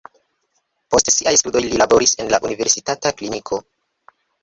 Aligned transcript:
Post 0.95 1.11
siaj 1.17 1.35
studoj 1.43 1.63
li 1.67 1.83
laboris 1.83 2.17
en 2.25 2.35
la 2.35 2.43
universitata 2.51 3.15
kliniko. 3.23 3.65